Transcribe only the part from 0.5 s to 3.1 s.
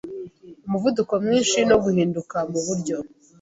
umuvuduko mwinshi no guhinduka muburyo